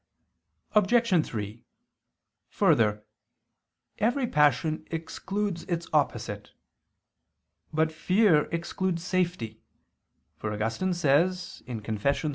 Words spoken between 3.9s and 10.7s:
every passion excludes its opposite. But fear excludes safety; for